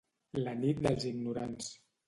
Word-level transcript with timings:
La 0.39 0.55
nit 0.63 0.81
dels 0.87 1.07
ignorants. 1.11 1.71